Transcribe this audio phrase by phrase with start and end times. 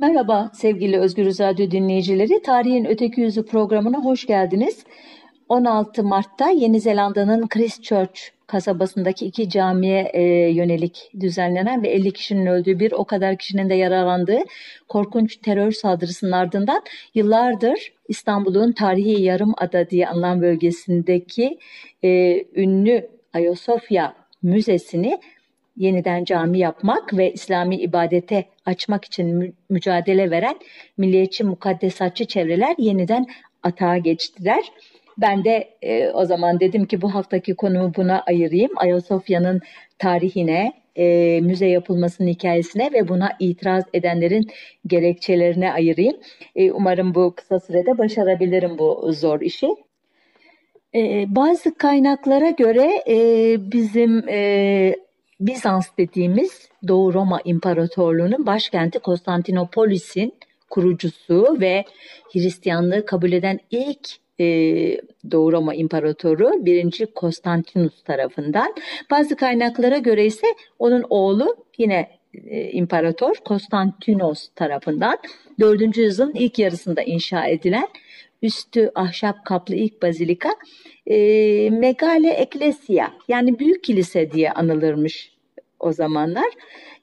[0.00, 2.42] Merhaba sevgili Özgür Radyo dinleyicileri.
[2.42, 4.84] Tarihin Öteki Yüzü programına hoş geldiniz.
[5.48, 12.78] 16 Mart'ta Yeni Zelanda'nın Christchurch kasabasındaki iki camiye e, yönelik düzenlenen ve 50 kişinin öldüğü
[12.78, 14.40] bir o kadar kişinin de yaralandığı
[14.88, 16.82] korkunç terör saldırısının ardından
[17.14, 21.58] yıllardır İstanbul'un tarihi yarım ada diye anılan bölgesindeki
[22.04, 25.20] e, ünlü Ayasofya Müzesi'ni
[25.80, 30.56] yeniden cami yapmak ve İslami ibadete açmak için mü- mücadele veren
[30.98, 33.26] milliyetçi mukaddesatçı çevreler yeniden
[33.62, 34.64] atağa geçtiler.
[35.18, 38.70] Ben de e, o zaman dedim ki bu haftaki konumu buna ayırayım.
[38.76, 39.60] Ayasofya'nın
[39.98, 44.50] tarihine, e, müze yapılmasının hikayesine ve buna itiraz edenlerin
[44.86, 46.16] gerekçelerine ayırayım.
[46.56, 49.68] E, umarım bu kısa sürede başarabilirim bu zor işi.
[50.94, 53.16] E, bazı kaynaklara göre e,
[53.72, 54.94] bizim e,
[55.40, 60.34] Bizans dediğimiz Doğu Roma İmparatorluğu'nun başkenti Konstantinopolis'in
[60.70, 61.84] kurucusu ve
[62.32, 64.08] Hristiyanlığı kabul eden ilk
[64.40, 64.46] e,
[65.30, 67.06] Doğu Roma İmparatoru 1.
[67.14, 68.74] Konstantinus tarafından.
[69.10, 70.46] Bazı kaynaklara göre ise
[70.78, 75.18] onun oğlu yine e, İmparator Konstantinos tarafından
[75.60, 75.96] 4.
[75.96, 77.88] yüzyılın ilk yarısında inşa edilen
[78.42, 80.50] üstü ahşap kaplı ilk bazilika
[81.06, 81.16] e,
[81.70, 85.32] Megale Ecclesia yani büyük kilise diye anılırmış
[85.80, 86.50] o zamanlar.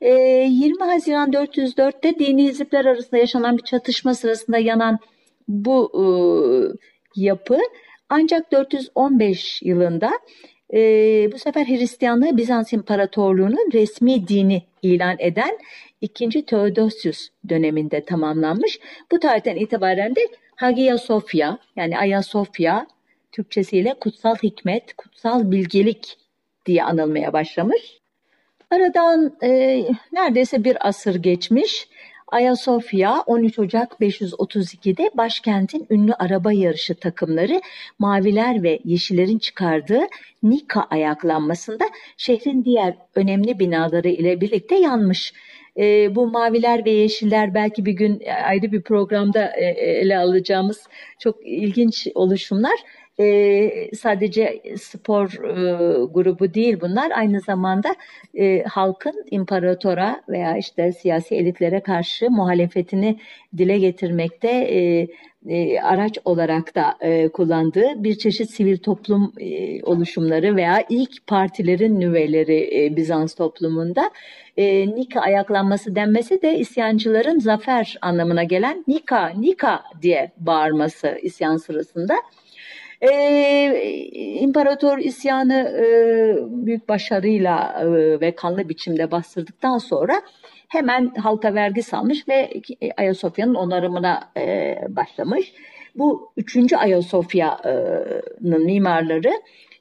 [0.01, 0.11] E,
[0.49, 4.99] 20 Haziran 404'te dini hizipler arasında yaşanan bir çatışma sırasında yanan
[5.47, 6.05] bu e,
[7.15, 7.57] yapı
[8.09, 10.11] ancak 415 yılında
[10.73, 10.79] e,
[11.31, 15.57] bu sefer Hristiyanlığı Bizans İmparatorluğu'nun resmi dini ilan eden
[16.01, 16.45] 2.
[16.45, 18.79] Theodosius döneminde tamamlanmış.
[19.11, 20.21] Bu tarihten itibaren de
[20.57, 22.87] Hagia Sophia yani Ayasofya
[23.31, 26.17] Türkçesiyle kutsal hikmet, kutsal bilgelik
[26.65, 27.99] diye anılmaya başlamış.
[28.71, 29.49] Aradan e,
[30.11, 31.87] neredeyse bir asır geçmiş.
[32.27, 37.61] Ayasofya 13 Ocak 532'de başkentin ünlü araba yarışı takımları
[37.99, 40.01] Maviler ve Yeşillerin çıkardığı
[40.43, 41.85] Nika ayaklanmasında
[42.17, 45.33] şehrin diğer önemli binaları ile birlikte yanmış.
[45.77, 50.83] E, bu maviler ve yeşiller belki bir gün ayrı bir programda e, ele alacağımız
[51.19, 52.79] çok ilginç oluşumlar.
[53.19, 57.95] E, sadece spor e, grubu değil bunlar aynı zamanda
[58.39, 63.19] e, halkın imparatora veya işte siyasi elitlere karşı muhalefetini
[63.57, 65.07] dile getirmekte e,
[65.47, 71.99] e, araç olarak da e, kullandığı bir çeşit sivil toplum e, oluşumları veya ilk partilerin
[71.99, 74.11] nüveleri e, Bizans toplumunda
[74.57, 82.15] e, Nika ayaklanması denmesi de isyancıların zafer anlamına gelen Nika, Nika diye bağırması isyan sırasında.
[83.01, 84.09] Ee,
[84.41, 85.85] İmparator isyanı e,
[86.65, 87.85] büyük başarıyla e,
[88.21, 90.21] ve kanlı biçimde bastırdıktan sonra
[90.67, 92.49] hemen halka vergi salmış ve
[92.97, 95.53] Ayasofya'nın onarımına e, başlamış.
[95.95, 99.31] Bu üçüncü Ayasofya'nın mimarları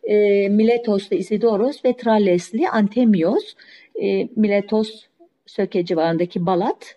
[0.05, 3.55] e, Miletos'ta Isidoros ve Trallesli Antemios.
[4.03, 5.07] E, Miletos
[5.47, 6.97] Söke civarındaki Balat,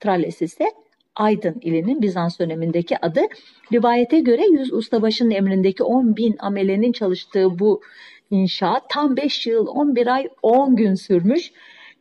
[0.00, 0.64] Tralles ise
[1.16, 3.20] Aydın ilinin Bizans dönemindeki adı.
[3.72, 7.82] Rivayete göre 100 ustabaşının emrindeki 10 bin amelenin çalıştığı bu
[8.30, 11.52] inşaat tam 5 yıl 11 ay 10 gün sürmüş.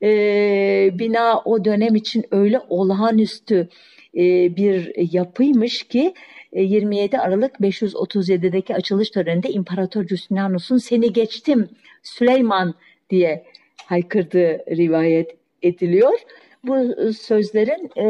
[0.03, 3.69] Ee, bina o dönem için öyle olağanüstü
[4.17, 6.13] e, bir yapıymış ki
[6.53, 11.69] 27 e, Aralık 537'deki açılış töreninde İmparator Justinianus'un seni geçtim
[12.03, 12.73] Süleyman
[13.09, 13.45] diye
[13.85, 16.19] haykırdığı rivayet ediliyor
[16.63, 18.07] bu sözlerin e,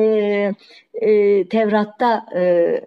[0.94, 2.82] e, Tevrat'ta e,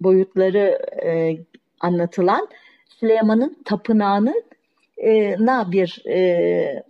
[0.00, 1.36] boyutları e,
[1.80, 2.48] anlatılan
[2.88, 4.42] Süleyman'ın tapınağının
[5.04, 5.36] e,
[5.72, 6.84] bir e,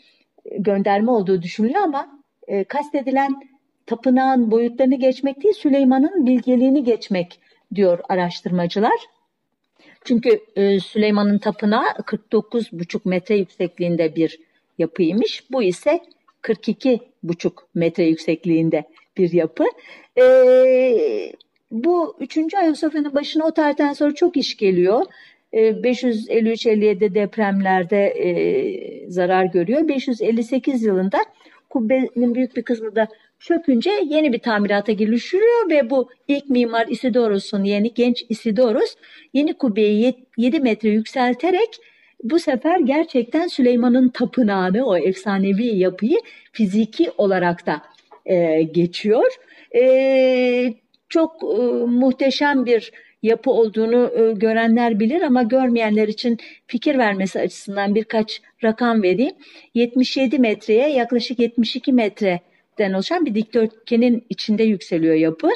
[0.58, 3.42] gönderme olduğu düşünülüyor ama e, kastedilen
[3.86, 7.40] tapınağın boyutlarını geçmek değil Süleyman'ın bilgeliğini geçmek
[7.74, 9.00] diyor araştırmacılar.
[10.04, 14.38] Çünkü e, Süleyman'ın tapınağı 49,5 metre yüksekliğinde bir
[14.78, 15.50] yapıymış.
[15.50, 16.00] Bu ise
[16.46, 18.84] 42,5 metre yüksekliğinde
[19.16, 19.64] bir yapı.
[20.18, 20.24] E,
[21.70, 22.54] bu 3.
[22.54, 25.02] Ayasofya'nın başına o tarihten sonra çok iş geliyor.
[25.52, 29.88] E, 553-57 depremlerde e, zarar görüyor.
[29.88, 31.18] 558 yılında
[31.70, 33.08] kubbenin büyük bir kısmı da
[33.38, 38.94] çökünce yeni bir tamirata girişiliyor ve bu ilk mimar Isidoros'un yeni genç Isidoros
[39.32, 41.80] yeni kubbeyi 7 metre yükselterek
[42.22, 46.18] bu sefer gerçekten Süleyman'ın tapınağını, o efsanevi yapıyı
[46.52, 47.82] fiziki olarak da
[48.26, 49.32] e, geçiyor.
[49.74, 50.74] E,
[51.08, 52.92] çok e, muhteşem bir
[53.22, 59.34] yapı olduğunu e, görenler bilir ama görmeyenler için fikir vermesi açısından birkaç rakam vereyim.
[59.74, 62.40] 77 metreye yaklaşık 72 metre
[62.78, 65.48] den oluşan bir dikdörtgenin içinde yükseliyor yapı.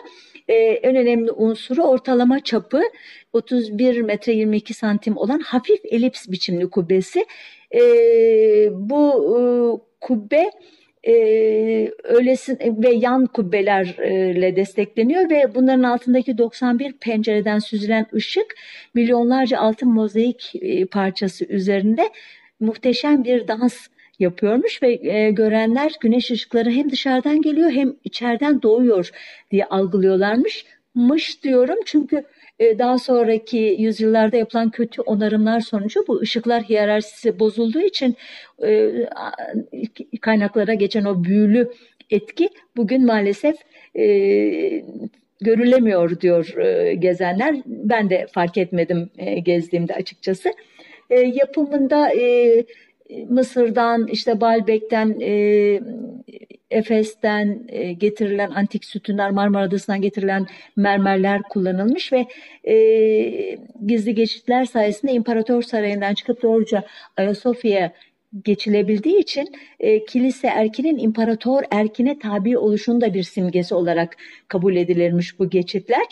[0.50, 2.82] Ee, en önemli unsuru ortalama çapı
[3.32, 7.25] 31 metre 22 santim olan hafif elips biçimli kubbesi.
[7.75, 9.00] Ee, bu
[9.37, 9.41] e,
[10.00, 10.50] kubbe
[11.06, 11.12] e,
[12.05, 18.55] öylesin ve yan kubbelerle destekleniyor ve bunların altındaki 91 pencereden süzülen ışık
[18.94, 22.11] milyonlarca altın mozaik e, parçası üzerinde
[22.61, 23.87] muhteşem bir dans
[24.20, 29.11] yapıyormuş ve e, görenler güneş ışıkları hem dışarıdan geliyor hem içeriden doğuyor
[29.50, 30.64] diye algılıyorlarmış.
[30.94, 32.25] Mış diyorum çünkü
[32.58, 38.17] e, daha sonraki yüzyıllarda yapılan kötü onarımlar sonucu bu ışıklar hiyerarşisi bozulduğu için
[38.64, 38.90] e,
[40.20, 41.70] kaynaklara geçen o büyülü
[42.11, 43.56] etki bugün maalesef
[43.94, 44.05] e,
[45.40, 47.56] görülemiyor diyor e, gezenler.
[47.66, 50.52] Ben de fark etmedim e, gezdiğimde açıkçası.
[51.11, 52.64] E, yapımında e,
[53.28, 55.80] Mısır'dan, işte Balbek'ten, e,
[56.70, 60.46] Efes'ten e, getirilen antik sütunlar, Marmara Adası'ndan getirilen
[60.76, 62.26] mermerler kullanılmış ve
[62.64, 66.84] e, gizli geçitler sayesinde İmparator Sarayı'ndan çıkıp doğruca
[67.16, 67.92] Ayasofya'ya
[68.44, 69.48] geçilebildiği için
[69.80, 74.16] e, kilise erkinin imparator erkine tabi oluşun da bir simgesi olarak
[74.48, 76.04] kabul edilirmiş bu geçitler.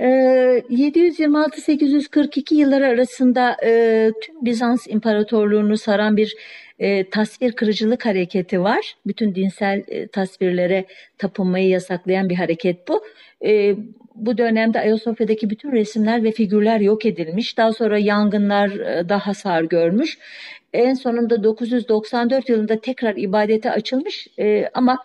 [0.00, 6.36] 726-842 ee, yılları arasında e, tüm Bizans İmparatorluğunu saran bir
[6.78, 8.94] e, tasvir kırıcılık hareketi var.
[9.06, 10.84] Bütün dinsel e, tasvirlere
[11.18, 13.04] tapınmayı yasaklayan bir hareket bu.
[13.44, 13.74] E,
[14.14, 17.58] bu dönemde Ayasofya'daki bütün resimler ve figürler yok edilmiş.
[17.58, 20.18] Daha sonra yangınlar e, da hasar görmüş.
[20.72, 24.98] En sonunda 994 yılında tekrar ibadete açılmış e, ama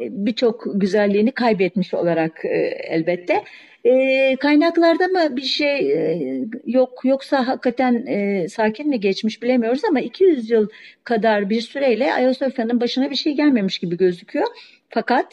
[0.00, 2.56] birçok güzelliğini kaybetmiş olarak e,
[2.88, 3.42] elbette.
[3.84, 6.18] E, kaynaklarda mı bir şey e,
[6.66, 10.68] yok yoksa hakikaten e, sakin mi geçmiş bilemiyoruz ama 200 yıl
[11.04, 14.46] kadar bir süreyle Ayasofya'nın başına bir şey gelmemiş gibi gözüküyor.
[14.88, 15.26] Fakat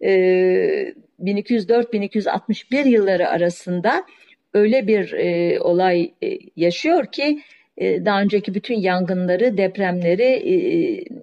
[0.00, 0.10] e,
[1.20, 4.04] 1204-1261 yılları arasında
[4.54, 7.42] öyle bir e, olay e, yaşıyor ki
[7.76, 10.54] e, daha önceki bütün yangınları, depremleri, e,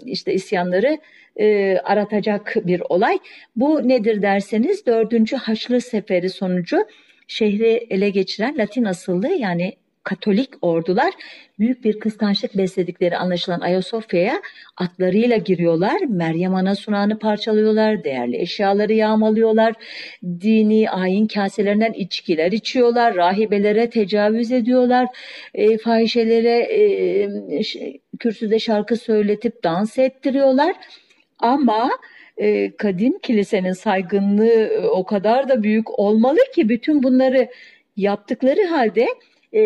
[0.05, 0.97] işte isyanları
[1.35, 3.19] e, aratacak bir olay.
[3.55, 5.33] Bu nedir derseniz 4.
[5.33, 6.85] Haçlı Seferi sonucu
[7.27, 9.73] şehri ele geçiren Latin asıllı yani
[10.03, 11.13] Katolik ordular
[11.59, 14.41] büyük bir kıskançlık besledikleri anlaşılan Ayasofya'ya
[14.77, 16.01] atlarıyla giriyorlar.
[16.01, 19.73] Meryem Ana sunağını parçalıyorlar, değerli eşyaları yağmalıyorlar,
[20.23, 25.07] dini ayin kaselerinden içkiler içiyorlar, rahibelere tecavüz ediyorlar,
[25.53, 27.29] e, fahişelere e,
[28.19, 30.75] kürsüde şarkı söyletip dans ettiriyorlar.
[31.39, 31.89] Ama
[32.37, 37.47] e, kadim kilisenin saygınlığı e, o kadar da büyük olmalı ki bütün bunları
[37.97, 39.07] yaptıkları halde
[39.53, 39.61] e,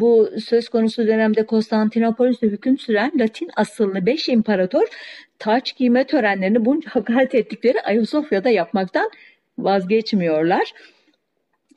[0.00, 4.86] bu söz konusu dönemde Konstantinopolis'te hüküm süren Latin asıllı beş imparator
[5.38, 9.10] taç giyme törenlerini bunca hakaret ettikleri Ayasofya'da yapmaktan
[9.58, 10.72] vazgeçmiyorlar.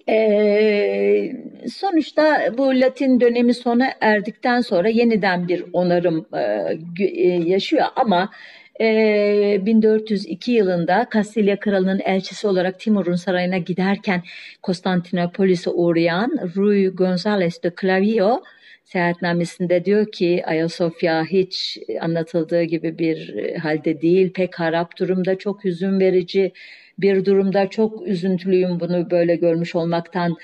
[0.10, 1.32] Ee,
[1.74, 8.30] sonuçta bu Latin dönemi sona erdikten sonra yeniden bir onarım e, yaşıyor ama
[8.80, 14.24] 1402 ee, yılında Kastilya Kralı'nın elçisi olarak Timur'un sarayına giderken
[14.62, 18.44] Konstantinopolis'e uğrayan Rui González de Clavijo
[18.84, 26.00] seyahatnamesinde diyor ki Ayasofya hiç anlatıldığı gibi bir halde değil, pek harap durumda, çok hüzün
[26.00, 26.52] verici
[27.00, 30.36] bir durumda, çok üzüntülüyüm bunu böyle görmüş olmaktan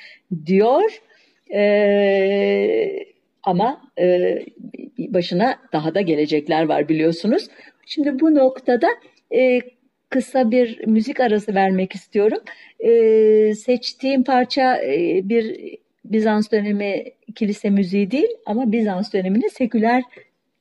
[0.45, 1.01] diyor.
[1.53, 3.05] Ee,
[3.43, 4.39] ama e,
[4.97, 7.47] başına daha da gelecekler var biliyorsunuz.
[7.85, 8.87] Şimdi bu noktada
[9.35, 9.61] e,
[10.09, 12.39] kısa bir müzik arası vermek istiyorum.
[12.79, 17.03] E, seçtiğim parça e, bir Bizans dönemi
[17.35, 20.03] kilise müziği değil ama Bizans döneminin seküler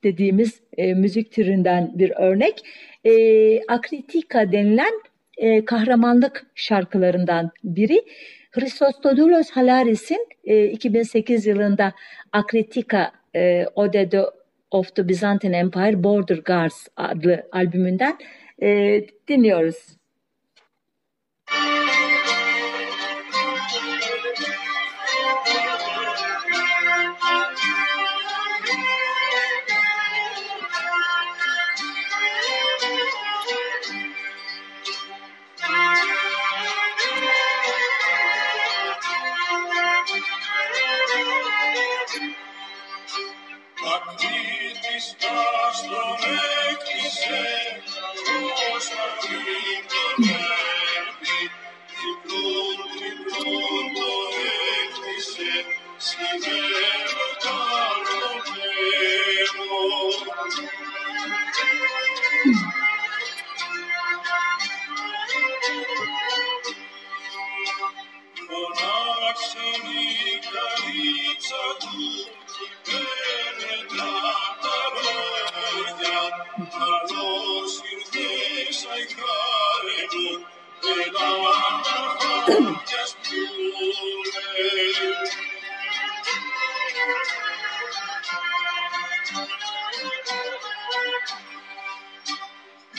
[0.03, 2.61] dediğimiz e, müzik türünden bir örnek.
[3.05, 3.11] E,
[3.65, 4.93] Akritika denilen
[5.37, 8.01] e, kahramanlık şarkılarından biri.
[8.51, 11.93] Christodoulos Halaris'in e, 2008 yılında
[12.31, 14.21] Akritika e, Ode de
[14.71, 18.17] of the Byzantine Empire Border Guards adlı albümünden
[18.61, 20.01] e, dinliyoruz.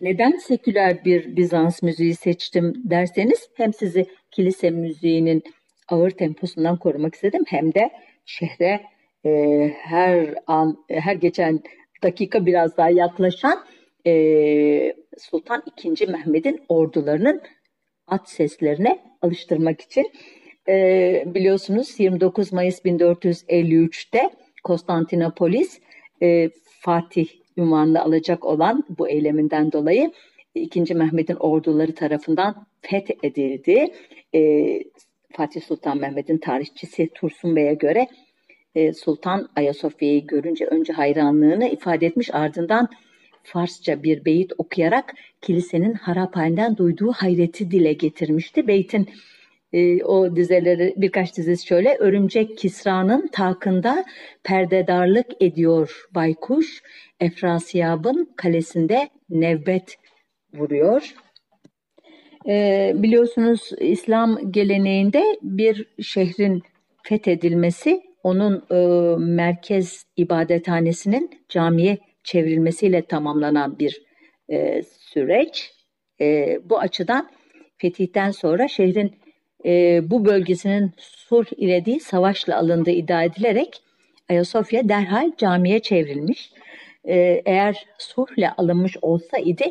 [0.00, 5.42] Neden seküler bir Bizans müziği seçtim derseniz hem sizi kilise müziğinin
[5.88, 7.90] ağır temposundan korumak istedim hem de
[8.26, 8.80] şehre
[9.24, 9.30] e,
[9.78, 11.60] her an her geçen
[12.02, 13.64] dakika biraz daha yaklaşan
[14.06, 14.12] e,
[15.18, 16.06] Sultan II.
[16.06, 17.42] Mehmet'in ordularının
[18.06, 20.12] at seslerine alıştırmak için
[20.68, 24.30] e, biliyorsunuz 29 Mayıs 1453'te
[24.64, 25.80] Konstantinopolis
[26.22, 26.50] e,
[26.80, 27.28] Fatih
[27.58, 30.12] ünvanını alacak olan bu eyleminden dolayı
[30.54, 30.94] 2.
[30.94, 33.92] Mehmet'in orduları tarafından fethedildi.
[34.34, 34.82] E,
[35.32, 38.06] Fatih Sultan Mehmet'in tarihçisi Tursun Bey'e göre
[38.74, 42.88] e, Sultan Ayasofya'yı görünce önce hayranlığını ifade etmiş ardından
[43.42, 48.66] Farsça bir beyit okuyarak kilisenin harap halinden duyduğu hayreti dile getirmişti.
[48.66, 49.08] Beytin
[49.72, 54.04] e, o dizeleri birkaç dizesi şöyle örümcek Kisra'nın takında
[54.44, 56.82] perdedarlık ediyor baykuş
[57.20, 59.96] Efrasiyab'ın kalesinde nevbet
[60.54, 61.14] vuruyor.
[62.48, 66.62] E, biliyorsunuz İslam geleneğinde bir şehrin
[67.02, 74.02] fethedilmesi onun e, merkez ibadethanesinin camiye çevrilmesiyle tamamlanan bir
[74.48, 75.72] e, süreç.
[76.20, 77.30] E, bu açıdan
[77.78, 79.12] fetihten sonra şehrin
[79.64, 83.82] e, bu bölgesinin sulh ile değil savaşla alındığı iddia edilerek
[84.30, 86.52] Ayasofya derhal camiye çevrilmiş.
[87.04, 89.64] E, eğer sulhle alınmış olsaydı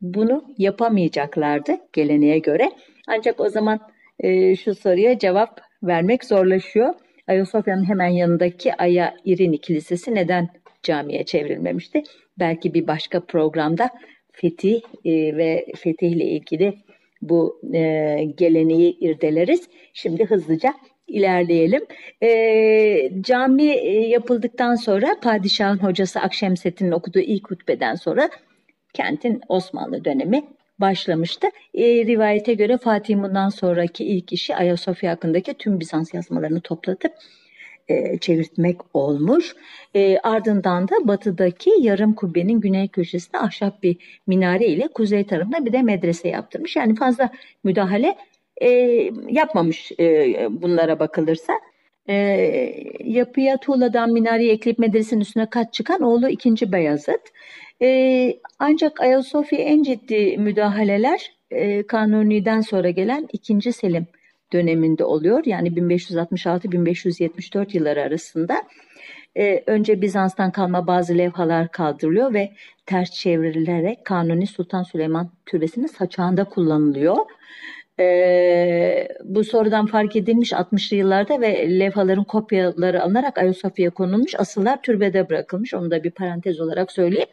[0.00, 2.70] bunu yapamayacaklardı geleneğe göre.
[3.06, 3.80] Ancak o zaman
[4.20, 6.94] e, şu soruya cevap vermek zorlaşıyor.
[7.28, 10.48] Ayasofya'nın hemen yanındaki Aya İrini Kilisesi neden
[10.82, 12.02] camiye çevrilmemişti?
[12.38, 13.90] Belki bir başka programda
[14.32, 16.74] fetih e, ve fetihle ilgili
[17.28, 19.68] bu e, geleneği irdeleriz.
[19.92, 20.74] Şimdi hızlıca
[21.06, 21.86] ilerleyelim.
[22.22, 22.30] E,
[23.20, 28.30] cami e, yapıldıktan sonra padişahın hocası Akşemseddin'in okuduğu ilk hutbeden sonra
[28.94, 30.44] kentin Osmanlı dönemi
[30.78, 31.46] başlamıştı.
[31.74, 37.12] E, rivayete göre Fatih bundan sonraki ilk işi Ayasofya hakkındaki tüm Bizans yazmalarını toplatıp
[37.88, 39.56] e, çevirtmek olmuş.
[39.94, 45.72] E, ardından da batıdaki yarım kubbenin güney köşesinde ahşap bir minare ile kuzey tarafına bir
[45.72, 46.76] de medrese yaptırmış.
[46.76, 47.30] Yani fazla
[47.64, 48.16] müdahale
[48.62, 48.68] e,
[49.28, 51.52] yapmamış e, bunlara bakılırsa.
[52.08, 52.14] E,
[53.04, 56.72] yapıya tuğladan minareyi ekleyip medresenin üstüne kat çıkan oğlu 2.
[56.72, 57.20] Beyazıt.
[57.82, 63.72] E, ancak Ayasofya en ciddi müdahaleler e, Kanuni'den sonra gelen 2.
[63.72, 64.06] Selim
[64.54, 65.42] döneminde oluyor.
[65.46, 68.62] Yani 1566-1574 yılları arasında.
[69.36, 72.52] E, önce Bizans'tan kalma bazı levhalar kaldırılıyor ve
[72.86, 77.16] ters çevrilerek Kanuni Sultan Süleyman Türbesi'nin saçağında kullanılıyor.
[78.00, 84.34] E, bu sonradan fark edilmiş 60'lı yıllarda ve levhaların kopyaları alınarak Ayasofya'ya konulmuş.
[84.38, 85.74] Asıllar türbede bırakılmış.
[85.74, 87.28] Onu da bir parantez olarak söyleyeyim.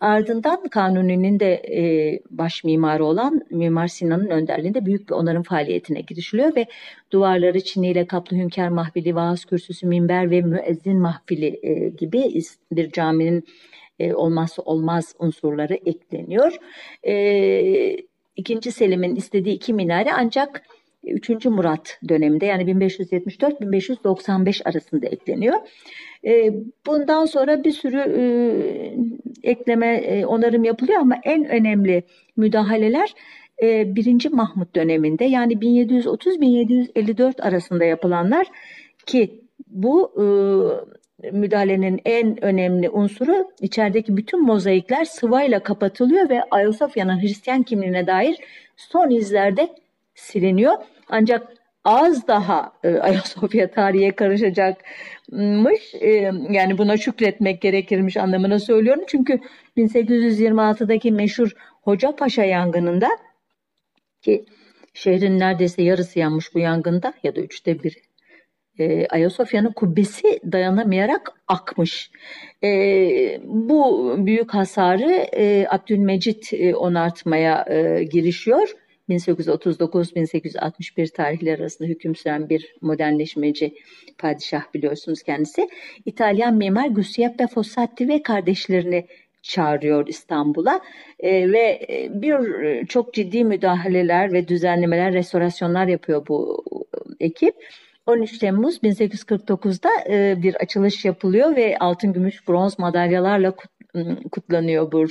[0.00, 1.82] Ardından Kanuni'nin de e,
[2.30, 6.66] baş mimarı olan Mimar Sinan'ın önderliğinde büyük bir onarım faaliyetine girişiliyor ve
[7.10, 13.44] duvarları çiniyle kaplı hünkâr mahfili, vaaz kürsüsü, minber ve müezzin mahfili e, gibi bir caminin
[13.98, 16.56] e, olmazsa olmaz unsurları ekleniyor.
[17.06, 17.96] E,
[18.36, 20.62] İkinci Selim'in istediği iki minare ancak
[21.12, 21.44] 3.
[21.44, 25.56] Murat döneminde yani 1574-1595 arasında ekleniyor.
[26.24, 26.50] E,
[26.86, 28.22] bundan sonra bir sürü e,
[29.50, 32.02] ekleme, e, onarım yapılıyor ama en önemli
[32.36, 33.14] müdahaleler
[33.62, 34.32] e, 1.
[34.32, 38.46] Mahmut döneminde yani 1730-1754 arasında yapılanlar
[39.06, 40.12] ki bu
[41.32, 48.36] müdahalenin en önemli unsuru içerideki bütün mozaikler sıvayla kapatılıyor ve Ayasofya'nın Hristiyan kimliğine dair
[48.76, 49.68] son izlerde
[50.18, 50.74] siliniyor.
[51.08, 51.48] Ancak
[51.84, 55.94] az daha e, Ayasofya tarihe karışacakmış.
[55.94, 56.08] E,
[56.50, 59.04] yani buna şükretmek gerekirmiş anlamına söylüyorum.
[59.06, 59.40] Çünkü
[59.76, 63.08] 1826'daki meşhur Hoca Paşa yangınında
[64.22, 64.44] ki
[64.94, 67.96] şehrin neredeyse yarısı yanmış bu yangında ya da üçte bir
[68.78, 72.10] e, Ayasofya'nın kubbesi dayanamayarak akmış.
[72.64, 72.70] E,
[73.44, 78.74] bu büyük hasarı e, Abdülmecit e, onartmaya e, girişiyor.
[79.08, 83.74] 1839-1861 tarihleri arasında hüküm süren bir modernleşmeci
[84.18, 85.68] padişah biliyorsunuz kendisi.
[86.06, 89.06] İtalyan mimar Giuseppe Fossati ve kardeşlerini
[89.42, 90.80] çağırıyor İstanbul'a
[91.20, 96.64] e, ve bir e, çok ciddi müdahaleler ve düzenlemeler, restorasyonlar yapıyor bu
[97.20, 97.54] ekip.
[98.06, 103.77] 13 Temmuz 1849'da e, bir açılış yapılıyor ve altın, gümüş, bronz madalyalarla kutlanıyor
[104.92, 105.06] bu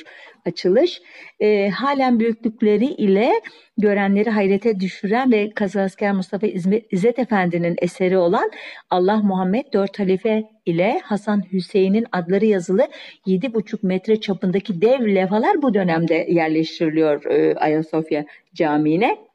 [0.46, 1.02] açılış.
[1.40, 3.32] E, halen büyüklükleri ile
[3.78, 6.48] görenleri hayrete düşüren ve Kazasker Mustafa
[6.92, 8.52] İzzet Efendi'nin eseri olan
[8.90, 12.88] Allah Muhammed Dört Halife ile Hasan Hüseyin'in adları yazılı
[13.28, 19.27] 7,5 metre çapındaki dev levhalar bu dönemde yerleştiriliyor e, Ayasofya Camii'ne.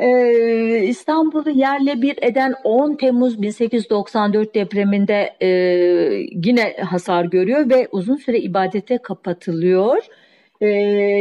[0.00, 5.48] Ee, İstanbul'u yerle bir eden 10 Temmuz 1894 depreminde e,
[6.44, 9.98] yine hasar görüyor ve uzun süre ibadete kapatılıyor.
[10.60, 10.66] Ee,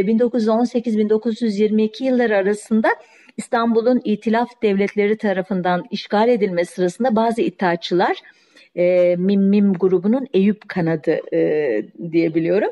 [0.01, 2.89] 1918-1922 yılları arasında
[3.37, 8.17] İstanbul'un itilaf devletleri tarafından işgal edilmesi sırasında bazı iddiaçılar
[8.75, 11.81] e, Mim Mim grubunun Eyüp kanadı e,
[12.11, 12.69] diyebiliyorum.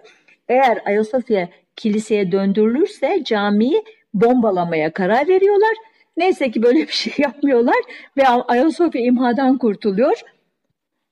[0.50, 3.84] Eğer Ayasofya kiliseye döndürülürse camiyi
[4.14, 5.87] bombalamaya karar veriyorlar
[6.18, 7.78] Neyse ki böyle bir şey yapmıyorlar
[8.18, 10.22] ve Ayasofya imhadan kurtuluyor.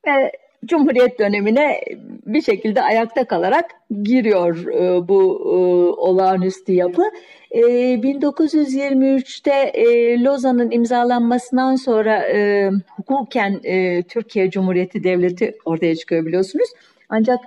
[0.07, 0.31] Ve
[0.65, 1.81] Cumhuriyet dönemine
[2.25, 3.65] bir şekilde ayakta kalarak
[4.03, 5.55] giriyor e, bu e,
[6.01, 7.03] olağanüstü yapı.
[7.51, 16.69] E, 1923'te e, Lozan'ın imzalanmasından sonra e, hukuken e, Türkiye Cumhuriyeti Devleti ortaya çıkıyor biliyorsunuz.
[17.09, 17.39] Ancak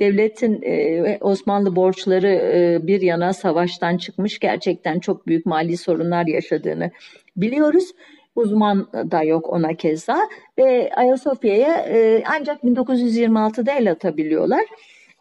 [0.00, 6.90] devletin e, Osmanlı borçları e, bir yana savaştan çıkmış gerçekten çok büyük mali sorunlar yaşadığını
[7.36, 7.90] biliyoruz.
[8.36, 10.18] Uzman da yok ona keza
[10.58, 14.64] ve Ayasofya'ya e, ancak 1926'da el atabiliyorlar.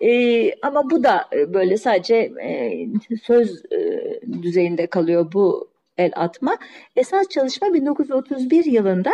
[0.02, 2.88] E, ama bu da e, böyle sadece e,
[3.24, 4.00] söz e,
[4.42, 6.58] düzeyinde kalıyor bu el atma.
[6.96, 9.12] Esas çalışma 1931 yılında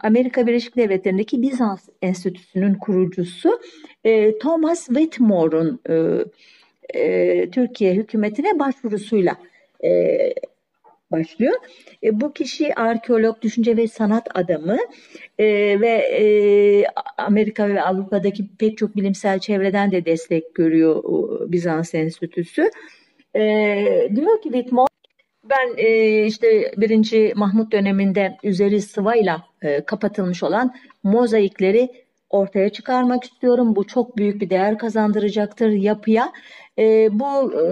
[0.00, 3.60] Amerika Birleşik Devletleri'ndeki Bizans Enstitüsü'nün kurucusu
[4.04, 6.24] e, Thomas Whitmore'un e,
[7.00, 9.36] e, Türkiye hükümetine başvurusuyla
[9.84, 10.18] e,
[11.12, 11.54] başlıyor.
[12.04, 14.78] E, bu kişi arkeolog, düşünce ve sanat adamı
[15.38, 15.46] e,
[15.80, 16.24] ve e,
[17.18, 21.02] Amerika ve Avrupa'daki pek çok bilimsel çevreden de destek görüyor
[21.52, 22.70] Bizans Enstitüsü.
[23.36, 23.40] E,
[24.16, 24.91] diyor ki Whitmore
[25.44, 31.90] ben e, işte birinci Mahmut döneminde üzeri sıvayla e, kapatılmış olan mozaikleri
[32.30, 33.76] ortaya çıkarmak istiyorum.
[33.76, 36.32] Bu çok büyük bir değer kazandıracaktır yapıya.
[36.78, 37.64] E, bu e,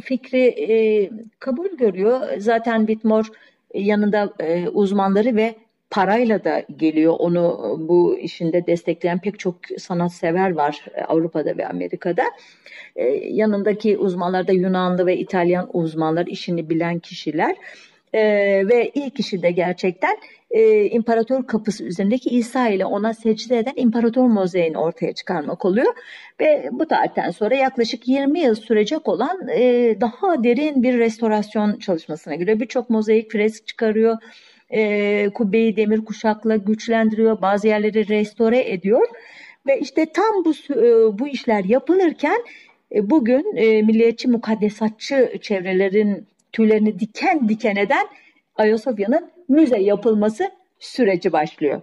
[0.00, 2.20] fikri e, kabul görüyor.
[2.38, 3.28] Zaten Bitmore
[3.74, 5.54] yanında e, uzmanları ve
[5.90, 7.14] parayla da geliyor.
[7.18, 12.22] Onu bu işinde destekleyen pek çok sanatsever var Avrupa'da ve Amerika'da.
[12.96, 17.56] Ee, yanındaki uzmanlar da Yunanlı ve İtalyan uzmanlar, işini bilen kişiler.
[18.12, 18.20] Ee,
[18.68, 20.16] ve ilk işi de gerçekten
[20.50, 25.94] e, imparator kapısı üzerindeki İsa ile ona secde eden imparator mozaiğini ortaya çıkarmak oluyor.
[26.40, 32.34] Ve bu tarihten sonra yaklaşık 20 yıl sürecek olan e, daha derin bir restorasyon çalışmasına
[32.34, 32.60] giriyor.
[32.60, 34.16] Birçok mozaik fresk çıkarıyor
[34.70, 39.06] e, kubbeyi demir kuşakla güçlendiriyor, bazı yerleri restore ediyor.
[39.66, 42.44] Ve işte tam bu e, bu işler yapılırken
[42.94, 48.06] e, bugün e, milliyetçi mukaddesatçı çevrelerin tüylerini diken diken eden
[48.56, 51.82] Ayasofya'nın müze yapılması süreci başlıyor.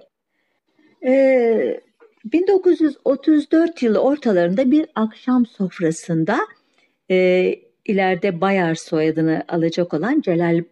[1.06, 1.80] E,
[2.26, 6.40] 1934 yılı ortalarında bir akşam sofrasında
[7.12, 10.64] e, ileride Bayar soyadını alacak olan Celal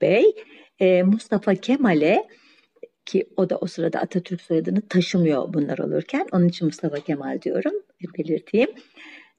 [0.00, 0.34] Bey
[0.80, 2.28] e, Mustafa Kemal'e
[3.06, 6.26] ki o da o sırada Atatürk soyadını taşımıyor bunlar olurken.
[6.32, 7.72] Onun için Mustafa Kemal diyorum,
[8.18, 8.70] belirteyim.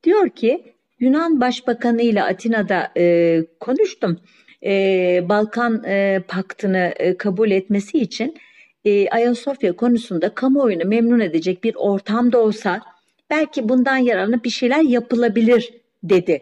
[0.04, 4.20] Diyor ki Yunan Başbakanı ile Atina'da e, konuştum.
[4.66, 8.38] E, Balkan e, Paktı'nı e, kabul etmesi için
[8.86, 12.82] e, Ayasofya konusunda kamuoyunu memnun edecek bir ortamda olsa
[13.30, 16.42] belki bundan yararlanıp bir şeyler yapılabilir dedi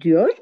[0.00, 0.36] diyor.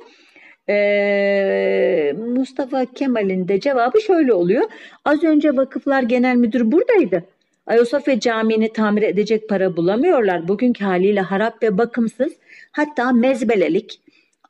[0.71, 4.65] Ee, Mustafa Kemal'in de cevabı şöyle oluyor.
[5.05, 7.25] Az önce Vakıflar Genel Müdürü buradaydı.
[7.67, 10.49] Ayasofya Camii'ni tamir edecek para bulamıyorlar.
[10.49, 12.33] Bugünkü haliyle harap ve bakımsız
[12.73, 14.01] hatta mezbelelik.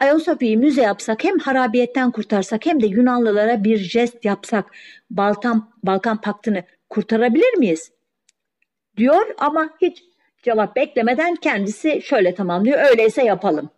[0.01, 4.65] Ayasofya'yı müze yapsak hem harabiyetten kurtarsak hem de Yunanlılara bir jest yapsak
[5.11, 7.93] Balkan, Balkan Paktı'nı kurtarabilir miyiz?
[8.97, 10.05] Diyor ama hiç
[10.43, 12.91] cevap beklemeden kendisi şöyle tamamlıyor.
[12.91, 13.71] Öyleyse yapalım.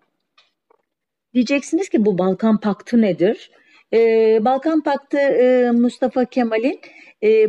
[1.34, 3.50] Diyeceksiniz ki bu Balkan Paktı nedir?
[4.44, 5.18] Balkan Paktı
[5.74, 6.80] Mustafa Kemal'in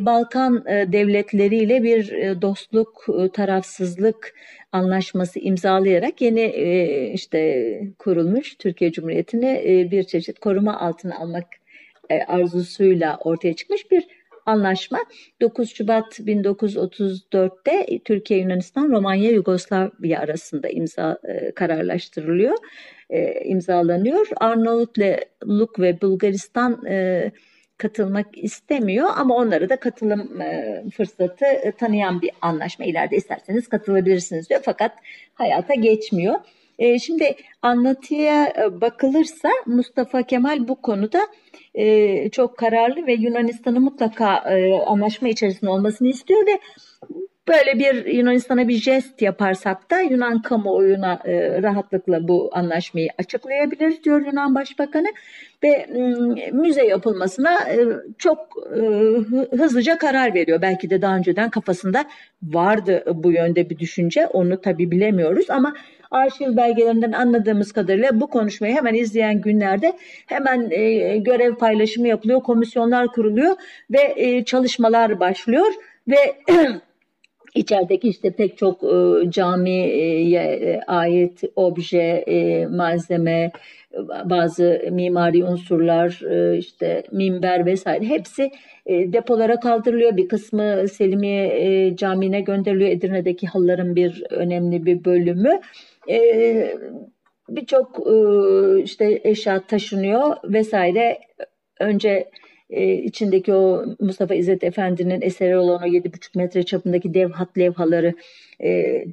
[0.05, 4.35] Balkan devletleriyle bir dostluk, tarafsızlık
[4.71, 6.45] anlaşması imzalayarak yeni
[7.13, 11.47] işte kurulmuş Türkiye Cumhuriyeti'ni bir çeşit koruma altına almak
[12.27, 14.03] arzusuyla ortaya çıkmış bir
[14.45, 14.99] anlaşma
[15.41, 22.57] 9 Şubat 1934'te Türkiye, Yunanistan, Romanya, Yugoslavya arasında imza e, kararlaştırılıyor,
[23.09, 24.27] e, imzalanıyor.
[24.35, 27.31] Arnavutluk ve Bulgaristan e,
[27.77, 32.85] katılmak istemiyor ama onları da katılım e, fırsatı e, tanıyan bir anlaşma.
[32.85, 34.91] İleride isterseniz katılabilirsiniz diyor fakat
[35.33, 36.35] hayata geçmiyor.
[36.79, 41.27] E, şimdi anlatıya e, bakılırsa Mustafa Kemal bu konuda
[41.75, 46.59] e, çok kararlı ve Yunanistan'ı mutlaka e, anlaşma içerisinde olmasını istiyor ve
[47.47, 54.25] böyle bir Yunanistan'a bir jest yaparsak da Yunan kamuoyuna e, rahatlıkla bu anlaşmayı açıklayabilir diyor
[54.25, 55.07] Yunan Başbakanı
[55.63, 55.85] ve
[56.51, 57.77] müze yapılmasına e,
[58.17, 58.39] çok
[58.75, 58.79] e,
[59.57, 60.61] hızlıca karar veriyor.
[60.61, 62.05] Belki de daha önceden kafasında
[62.43, 65.73] vardı bu yönde bir düşünce onu tabi bilemiyoruz ama
[66.11, 69.93] arşiv belgelerinden anladığımız kadarıyla bu konuşmayı hemen izleyen günlerde
[70.25, 73.55] hemen e, görev paylaşımı yapılıyor, komisyonlar kuruluyor
[73.91, 75.71] ve e, çalışmalar başlıyor
[76.07, 76.17] ve
[77.55, 83.51] İçerideki işte pek çok e, camiye e, ait obje, e, malzeme,
[84.25, 88.51] bazı mimari unsurlar, e, işte minber vesaire hepsi
[88.85, 90.17] e, depolara kaldırılıyor.
[90.17, 92.91] Bir kısmı Selimiye e, Camii'ne gönderiliyor.
[92.91, 95.59] Edirne'deki halıların bir önemli bir bölümü.
[96.09, 96.77] E,
[97.49, 98.13] Birçok e,
[98.83, 101.19] işte eşya taşınıyor vesaire.
[101.79, 102.29] Önce
[102.73, 108.13] e, içindeki o Mustafa İzzet Efendi'nin eseri olan o 7,5 metre çapındaki dev hat levhaları
[108.63, 109.05] e,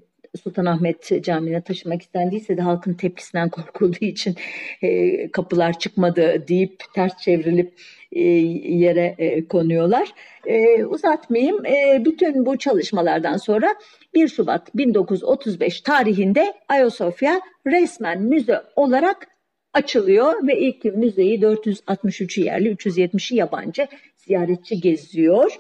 [0.43, 4.35] Sultanahmet Camii'ne taşımak istendiyse de halkın tepkisinden korkulduğu için
[4.83, 7.73] e, kapılar çıkmadı deyip ters çevrilip
[8.13, 10.09] e, yere e, konuyorlar.
[10.47, 11.67] E, uzatmayayım.
[11.67, 13.75] E, bütün bu çalışmalardan sonra
[14.15, 19.30] 1 Şubat 1935 tarihinde Ayasofya resmen müze olarak
[19.73, 25.57] açılıyor ve ilk müzeyi 463'ü yerli 370'i yabancı ziyaretçi geziyor.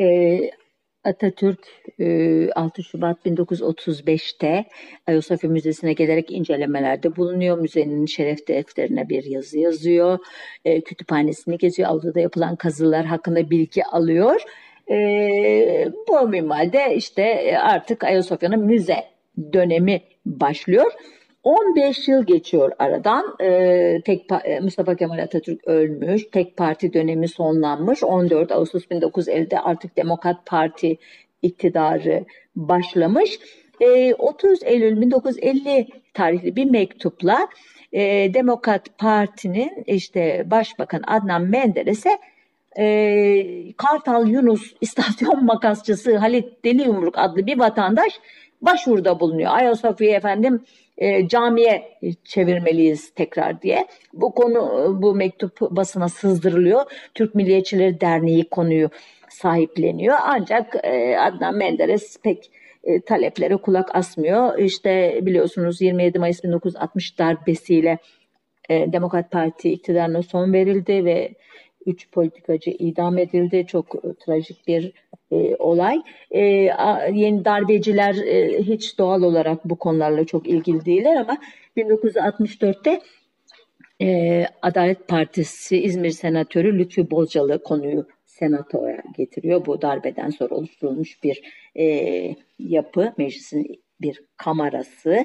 [0.00, 0.38] E,
[1.04, 1.60] Atatürk
[2.56, 4.64] 6 e, Şubat 1935'te
[5.06, 7.58] Ayasofya Müzesi'ne gelerek incelemelerde bulunuyor.
[7.58, 10.18] Müzenin şeref defterine bir yazı yazıyor.
[10.64, 11.88] E, kütüphanesini geziyor.
[11.88, 14.40] Avluda yapılan kazılar hakkında bilgi alıyor.
[14.90, 14.96] E,
[16.08, 19.04] bu minvalde işte artık Ayasofya'nın müze
[19.52, 20.92] dönemi başlıyor.
[21.44, 23.36] 15 yıl geçiyor aradan.
[23.40, 24.30] Ee, tek
[24.62, 26.22] Mustafa Kemal Atatürk ölmüş.
[26.32, 28.02] Tek parti dönemi sonlanmış.
[28.02, 30.96] 14 Ağustos 1950'de artık Demokrat Parti
[31.42, 32.24] iktidarı
[32.56, 33.38] başlamış.
[33.80, 37.48] Ee, 30 Eylül 1950 tarihli bir mektupla
[37.94, 42.18] e, Demokrat Parti'nin işte Başbakan Adnan Menderes'e
[42.78, 48.20] e, Kartal Yunus istasyon makasçısı Halit Deli Yumruk adlı bir vatandaş
[48.62, 49.50] başvuruda bulunuyor.
[49.54, 50.64] Ayasofya efendim
[50.98, 53.86] e, camiye çevirmeliyiz tekrar diye.
[54.12, 56.82] Bu konu bu mektup basına sızdırılıyor.
[57.14, 58.90] Türk Milliyetçileri Derneği konuyu
[59.28, 60.16] sahipleniyor.
[60.22, 62.50] Ancak e, Adnan Menderes pek
[62.84, 64.58] e, taleplere kulak asmıyor.
[64.58, 67.98] İşte biliyorsunuz 27 Mayıs 1960 darbesiyle
[68.68, 71.34] e, Demokrat Parti iktidarına son verildi ve
[71.86, 73.64] üç politikacı idam edildi.
[73.68, 74.92] Çok e, trajik bir
[75.32, 76.02] e, olay.
[76.30, 76.40] E,
[77.12, 81.38] yeni darbeciler e, hiç doğal olarak bu konularla çok ilgili değiller ama
[81.76, 83.00] 1964'te
[84.02, 89.66] e, Adalet Partisi İzmir Senatörü Lütfü Bozcalı konuyu senatoya getiriyor.
[89.66, 91.42] Bu darbeden sonra oluşturulmuş bir
[91.76, 95.24] e, yapı, meclisin bir kamerası.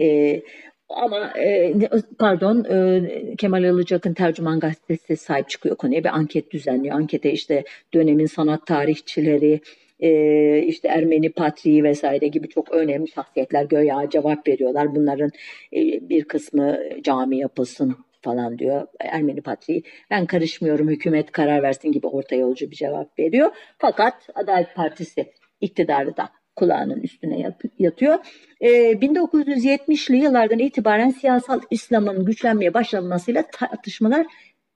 [0.00, 0.42] E,
[0.88, 1.74] ama e,
[2.18, 6.96] pardon e, Kemal Alıcak'ın Tercüman Gazetesi sahip çıkıyor konuya bir anket düzenliyor.
[6.96, 9.60] Ankete işte dönemin sanat tarihçileri,
[10.00, 14.94] e, işte Ermeni patriği vesaire gibi çok önemli şahsiyetler göya cevap veriyorlar.
[14.94, 15.30] Bunların
[15.72, 18.86] e, bir kısmı cami yapılsın falan diyor.
[19.00, 23.50] Ermeni patriği ben karışmıyorum hükümet karar versin gibi orta yolcu bir cevap veriyor.
[23.78, 28.18] Fakat Adalet Partisi iktidarı da kulağının üstüne yatıyor.
[28.60, 34.26] E, ee, 1970'li yıllardan itibaren siyasal İslam'ın güçlenmeye başlamasıyla tartışmalar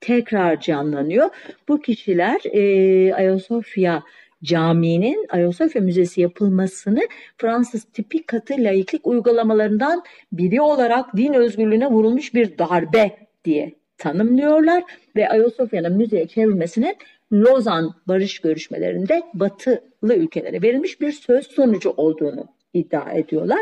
[0.01, 1.29] tekrar canlanıyor.
[1.67, 4.03] Bu kişiler e, Ayasofya
[4.43, 7.01] Camii'nin Ayasofya Müzesi yapılmasını
[7.37, 14.83] Fransız tipi katı laiklik uygulamalarından biri olarak din özgürlüğüne vurulmuş bir darbe diye tanımlıyorlar
[15.15, 16.95] ve Ayasofya'nın müzeye çevrilmesinin
[17.33, 23.61] Lozan barış görüşmelerinde batılı ülkelere verilmiş bir söz sonucu olduğunu iddia ediyorlar.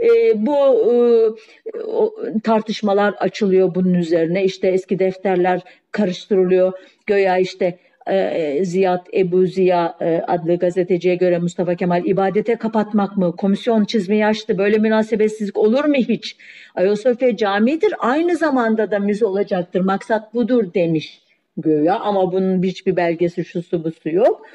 [0.00, 4.44] E, bu e, o, tartışmalar açılıyor bunun üzerine.
[4.44, 5.60] İşte eski defterler
[5.92, 6.72] karıştırılıyor.
[7.06, 7.78] Göya işte
[8.10, 13.36] e, Ziyad Ebu Ziya e, adlı gazeteciye göre Mustafa Kemal ibadete kapatmak mı?
[13.36, 14.58] Komisyon çizmeyi açtı.
[14.58, 16.36] Böyle münasebetsizlik olur mu hiç?
[16.74, 17.94] Ayasofya camidir.
[17.98, 19.80] Aynı zamanda da müze olacaktır.
[19.80, 21.23] Maksat budur demiş
[21.56, 24.46] göya ama bunun hiçbir belgesi şusu busu yok.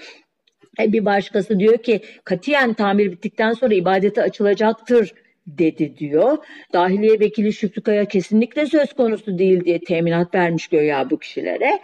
[0.80, 5.14] E bir başkası diyor ki katiyen tamir bittikten sonra ibadete açılacaktır
[5.48, 6.38] dedi diyor.
[6.74, 11.80] Dahiliye Vekili Şükrü Kaya kesinlikle söz konusu değil diye teminat vermiş göya bu kişilere.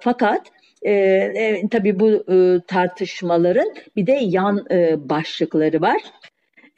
[0.00, 0.50] Fakat
[0.82, 6.00] e, e, tabii bu e, tartışmaların bir de yan e, başlıkları var.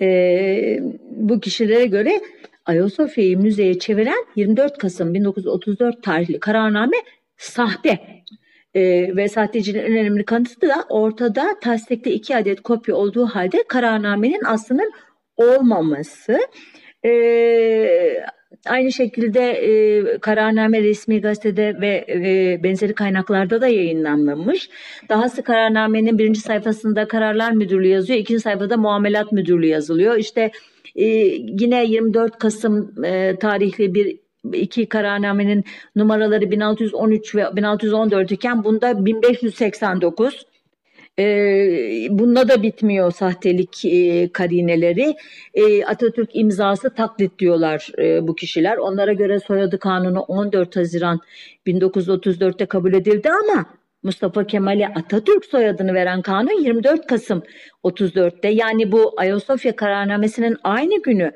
[0.00, 0.78] E,
[1.10, 2.20] bu kişilere göre
[2.66, 6.96] Ayasofya'yı müzeye çeviren 24 Kasım 1934 tarihli kararname
[7.36, 7.98] sahte.
[8.74, 14.44] E, ve sahteciliğin en önemli kanıtı da ortada tasdikte iki adet kopya olduğu halde kararnamenin
[14.44, 14.92] aslının
[15.36, 16.38] olmaması.
[17.04, 17.12] E,
[18.66, 24.70] aynı şekilde e, kararname resmi gazetede ve e, benzeri kaynaklarda da yayınlanmamış.
[25.08, 30.16] Dahası kararnamenin birinci sayfasında kararlar müdürlüğü yazıyor, ikinci sayfada muamelat müdürlüğü yazılıyor.
[30.16, 30.50] İşte
[30.96, 31.04] e,
[31.60, 35.64] yine 24 Kasım e, tarihli bir iki kararnamenin
[35.96, 40.46] numaraları 1613 ve 1614 iken bunda 1589
[41.18, 41.24] e,
[42.10, 45.16] bununla da bitmiyor sahtelik e, karineleri.
[45.54, 48.76] E, Atatürk imzası taklit diyorlar e, bu kişiler.
[48.76, 51.20] Onlara göre soyadı kanunu 14 Haziran
[51.66, 53.66] 1934'te kabul edildi ama
[54.02, 57.42] Mustafa Kemal'e Atatürk soyadını veren kanun 24 Kasım
[57.84, 61.32] 34'te yani bu Ayasofya kararnamesinin aynı günü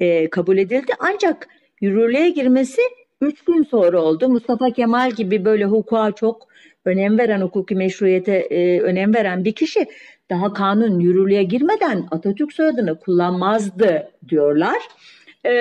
[0.00, 0.92] e, kabul edildi.
[0.98, 1.48] Ancak
[1.82, 2.82] yürürlüğe girmesi
[3.20, 4.28] 3 gün sonra oldu.
[4.28, 6.48] Mustafa Kemal gibi böyle hukuka çok
[6.84, 9.86] önem veren, hukuki meşruiyete e, önem veren bir kişi
[10.30, 14.78] daha kanun yürürlüğe girmeden Atatürk soyadını kullanmazdı diyorlar.
[15.46, 15.52] E,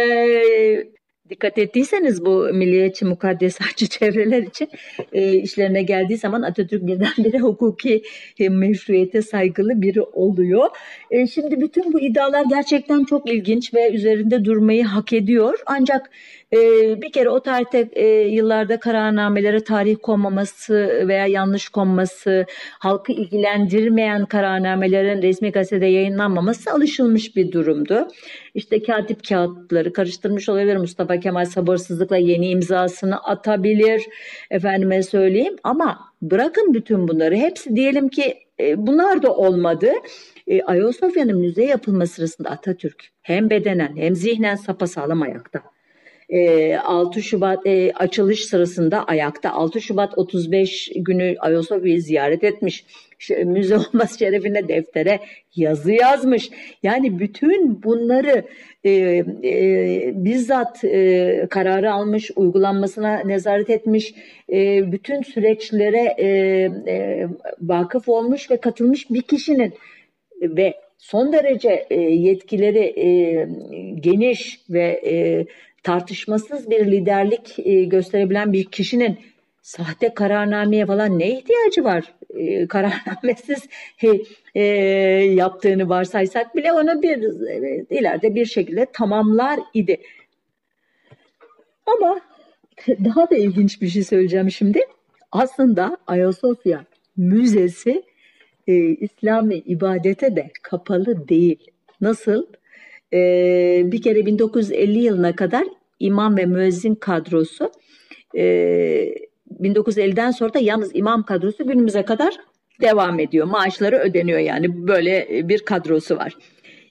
[1.32, 4.70] dikkat ettiyseniz bu milliyetçi mukaddesatçı çevreler için
[5.14, 8.04] e, işlerine geldiği zaman Atatürk birdenbire hukuki
[8.40, 10.70] e, meşruiyete saygılı biri oluyor.
[11.12, 15.60] E, şimdi bütün bu iddialar gerçekten çok ilginç ve üzerinde durmayı hak ediyor.
[15.66, 16.10] Ancak
[16.54, 16.58] e,
[17.02, 22.46] bir kere o tarihte e, yıllarda kararnamelere tarih konmaması veya yanlış konması,
[22.80, 28.08] halkı ilgilendirmeyen kararnamelerin resmi gazetede yayınlanmaması alışılmış bir durumdu.
[28.54, 30.78] İşte katip kağıtları karıştırmış olabilir.
[30.78, 34.04] Mustafa Kemal sabırsızlıkla yeni imzasını atabilir.
[34.52, 37.36] Efendime söyleyeyim ama bırakın bütün bunları.
[37.36, 39.92] Hepsi diyelim ki e, bunlar da olmadı.
[40.48, 45.62] E, Ayasofya'nın müze yapılması sırasında Atatürk hem bedenen hem zihnen sapasağlam ayakta.
[46.32, 52.86] 6 ee, Şubat e, açılış sırasında ayakta 6 Şubat 35 günü Ayasofya'yı ziyaret etmiş.
[53.46, 55.20] müze olması şerefine deftere
[55.56, 56.50] yazı yazmış.
[56.84, 58.46] Yani bütün bunları
[58.84, 58.92] e,
[59.44, 64.14] e, bizzat e, kararı almış, uygulanmasına nezaret etmiş,
[64.52, 66.28] e, bütün süreçlere e,
[66.88, 67.28] e,
[67.62, 69.74] vakıf olmuş ve katılmış bir kişinin
[70.42, 73.08] ve son derece e, yetkileri e,
[74.00, 75.46] geniş ve e,
[75.84, 79.20] tartışmasız bir liderlik e, gösterebilen bir kişinin
[79.62, 82.14] sahte kararnameye falan ne ihtiyacı var?
[82.34, 83.68] E, kararnamesiz
[84.56, 84.64] e,
[85.36, 90.02] yaptığını varsaysak bile onu bir e, ileride bir şekilde tamamlar idi.
[91.86, 92.22] Ama
[92.88, 94.80] daha da ilginç bir şey söyleyeceğim şimdi.
[95.32, 96.86] Aslında Ayasofya
[97.18, 98.04] Müzesi
[98.68, 101.68] e, İslami ibadete de kapalı değil.
[102.02, 102.46] Nasıl?
[103.14, 105.64] E, bir kere 1950 yılına kadar
[106.00, 107.72] imam ve müezzin kadrosu
[108.38, 108.44] e,
[109.60, 112.34] 1950'den sonra da yalnız imam kadrosu günümüze kadar
[112.82, 113.48] devam ediyor.
[113.48, 116.36] Maaşları ödeniyor yani böyle bir kadrosu var.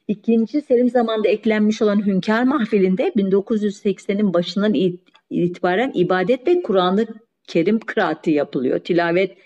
[0.09, 4.75] İkinci Selim zamanında eklenmiş olan Hünkar Mahfili'nde 1980'in başından
[5.31, 7.07] itibaren ibadet ve Kur'an-ı
[7.49, 8.79] Kerim kıraati yapılıyor.
[8.79, 9.37] Tilavet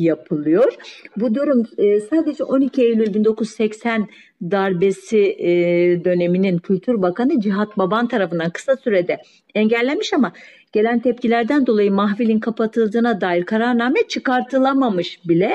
[0.00, 0.74] yapılıyor.
[1.16, 4.08] Bu durum e, sadece 12 Eylül 1980
[4.42, 5.50] darbesi e,
[6.04, 9.18] döneminin Kültür Bakanı Cihat Baban tarafından kısa sürede
[9.54, 10.32] engellenmiş ama
[10.72, 15.52] gelen tepkilerden dolayı mahfilin kapatıldığına dair kararname çıkartılamamış bile.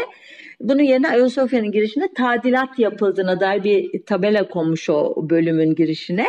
[0.62, 6.26] Bunun yerine Ayasofya'nın girişine tadilat yapıldığına dair bir tabela konmuş o bölümün girişine.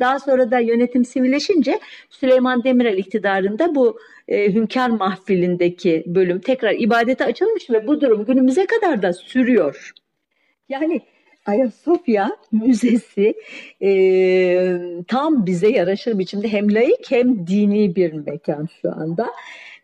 [0.00, 7.24] Daha sonra da yönetim sivilleşince Süleyman Demirel iktidarında bu e, Hünkar Mahfili'ndeki bölüm tekrar ibadete
[7.24, 9.92] açılmış ve bu durum günümüze kadar da sürüyor.
[10.68, 11.00] Yani
[11.46, 13.34] Ayasofya Müzesi
[13.82, 13.90] e,
[15.08, 19.26] tam bize yaraşır biçimde hem layık hem dini bir mekan şu anda.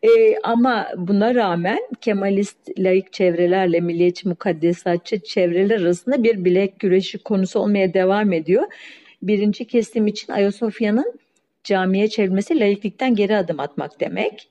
[0.03, 7.61] E, ama buna rağmen Kemalist laik çevrelerle milliyetçi mukaddesatçı çevreler arasında bir bilek güreşi konusu
[7.61, 8.65] olmaya devam ediyor.
[9.23, 11.15] Birinci kesim için Ayasofya'nın
[11.65, 14.49] camiye çevrilmesi laiklikten geri adım atmak demek.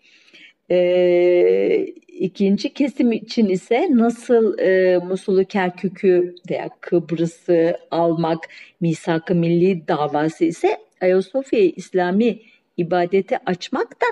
[0.71, 8.50] E, ikinci kesim için ise nasıl e, Musul'u Kerkük'ü veya Kıbrıs'ı almak
[8.82, 12.39] misak-ı milli davası ise Ayasofya'yı İslami
[12.78, 14.06] ibadeti açmak da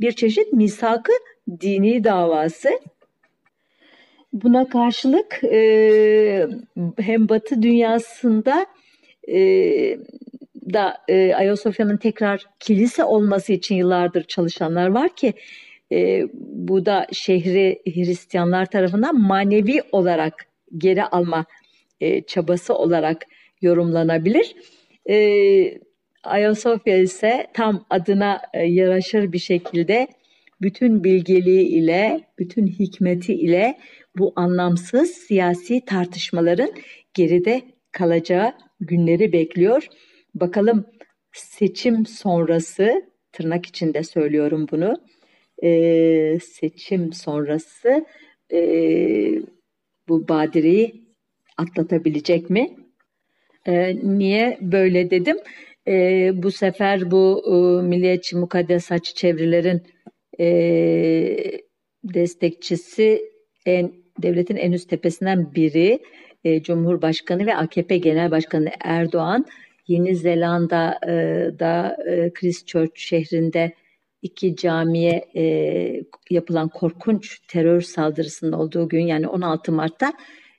[0.00, 1.12] bir çeşit misakı
[1.60, 2.68] dini davası.
[4.32, 6.48] Buna karşılık e,
[6.98, 8.66] hem Batı dünyasında
[9.28, 9.38] e,
[10.72, 15.34] da e, Ayasofya'nın tekrar kilise olması için yıllardır çalışanlar var ki
[15.92, 21.44] e, bu da şehri Hristiyanlar tarafından manevi olarak geri alma
[22.00, 23.26] e, çabası olarak
[23.62, 24.56] yorumlanabilir.
[25.10, 25.78] E,
[26.24, 30.08] Ayasofya ise tam adına e, yaraşır bir şekilde
[30.60, 33.78] bütün bilgeliği ile, bütün hikmeti ile
[34.18, 36.70] bu anlamsız siyasi tartışmaların
[37.14, 39.88] geride kalacağı günleri bekliyor.
[40.40, 40.86] Bakalım
[41.32, 44.96] seçim sonrası, tırnak içinde söylüyorum bunu,
[45.62, 48.06] e, seçim sonrası
[48.52, 48.58] e,
[50.08, 51.06] bu badireyi
[51.56, 52.76] atlatabilecek mi?
[53.66, 55.36] E, niye böyle dedim?
[55.88, 59.82] E, bu sefer bu e, milliyetçi mukaddes haç çevrelerin
[60.40, 60.46] e,
[62.04, 63.22] destekçisi
[63.66, 66.00] en devletin en üst tepesinden biri
[66.44, 69.46] e, Cumhurbaşkanı ve AKP Genel Başkanı Erdoğan
[69.88, 73.72] Yeni Zelanda'da e, Christchurch şehrinde
[74.22, 75.44] iki camiye e,
[76.30, 80.12] yapılan korkunç terör saldırısının olduğu gün yani 16 Mart'ta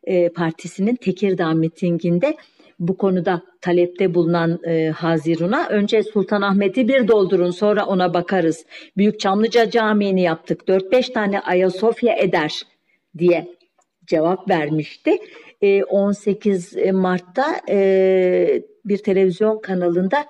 [0.04, 2.38] e, partisinin Tekirdağ mitinginde
[2.80, 8.66] bu konuda talepte bulunan e, Hazirun'a önce Sultanahmet'i bir doldurun sonra ona bakarız.
[8.98, 12.62] Büyük Çamlıca Camii'ni yaptık 4-5 tane Ayasofya eder
[13.18, 13.48] diye
[14.06, 15.18] cevap vermişti.
[15.62, 20.26] E, 18 Mart'ta e, bir televizyon kanalında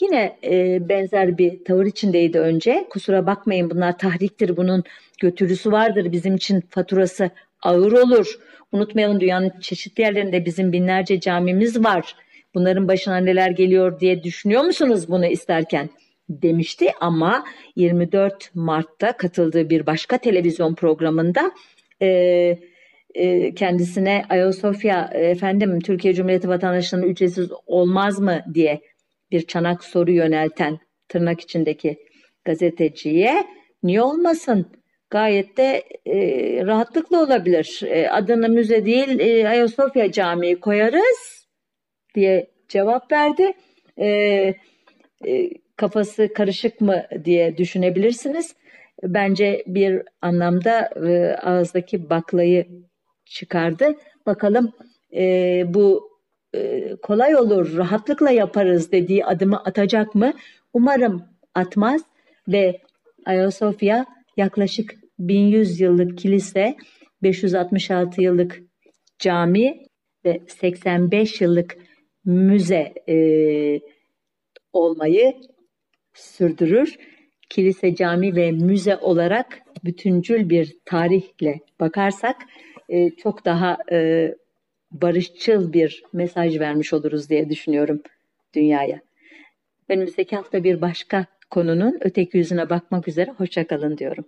[0.00, 2.86] yine e, benzer bir tavır içindeydi önce.
[2.90, 4.84] Kusura bakmayın bunlar tahriktir bunun
[5.20, 7.30] götürüsü vardır bizim için faturası
[7.62, 8.38] ağır olur
[8.72, 12.16] Unutmayalım dünyanın çeşitli yerlerinde bizim binlerce camimiz var.
[12.54, 15.90] Bunların başına neler geliyor diye düşünüyor musunuz bunu isterken?
[16.28, 17.44] demişti ama
[17.76, 21.52] 24 Mart'ta katıldığı bir başka televizyon programında
[22.02, 22.58] e,
[23.14, 28.80] e, kendisine Ayasofya efendim Türkiye Cumhuriyeti vatandaşlarının ücretsiz olmaz mı diye
[29.30, 31.96] bir çanak soru yönelten tırnak içindeki
[32.44, 33.44] gazeteciye
[33.82, 34.66] niye olmasın
[35.10, 36.16] gayet de e,
[36.66, 37.80] rahatlıkla olabilir.
[37.86, 41.46] E, adını müze değil e, Ayasofya Camii koyarız
[42.14, 43.52] diye cevap verdi.
[43.98, 44.06] E,
[45.26, 48.54] e, kafası karışık mı diye düşünebilirsiniz.
[49.02, 52.66] Bence bir anlamda e, ağızdaki baklayı
[53.32, 53.94] çıkardı.
[54.26, 54.72] Bakalım
[55.14, 56.12] e, bu
[56.54, 60.32] e, kolay olur, rahatlıkla yaparız dediği adımı atacak mı?
[60.72, 61.22] Umarım
[61.54, 62.02] atmaz
[62.48, 62.80] ve
[63.24, 66.76] Ayasofya yaklaşık 1100 yıllık kilise,
[67.22, 68.62] 566 yıllık
[69.18, 69.86] cami
[70.24, 71.76] ve 85 yıllık
[72.24, 73.16] müze e,
[74.72, 75.34] olmayı
[76.14, 76.98] sürdürür.
[77.50, 82.36] Kilise, cami ve müze olarak bütüncül bir tarihle bakarsak
[82.92, 84.28] e, çok daha e,
[84.90, 88.02] barışçıl bir mesaj vermiş oluruz diye düşünüyorum
[88.54, 89.00] dünyaya.
[89.88, 94.24] Önümüzdeki hafta bir başka konunun öteki yüzüne bakmak üzere hoşçakalın diyorum.